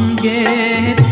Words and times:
अंगे 0.00 1.09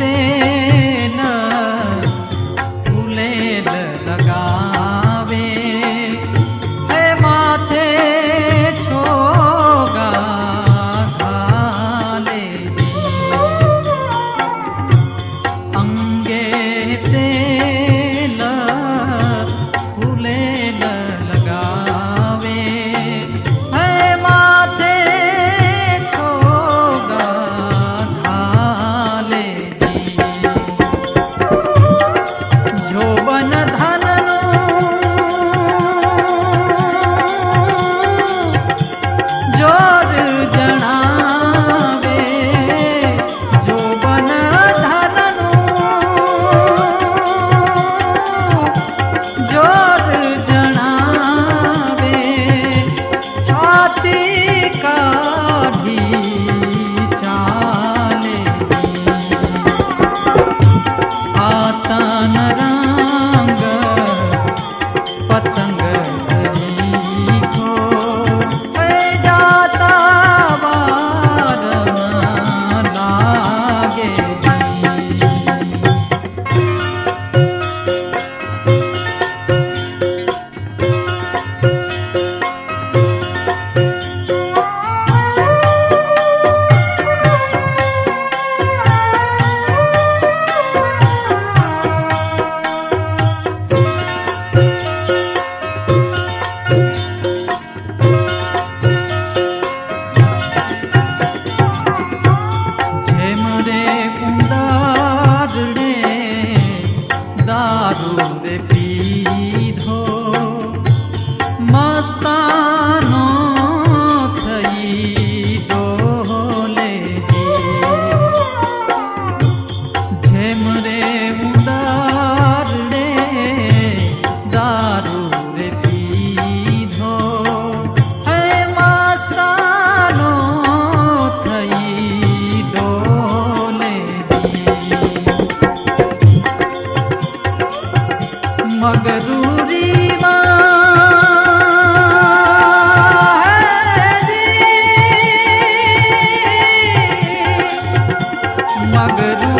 मगरू 148.98 149.57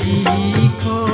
লিখো 0.00 1.11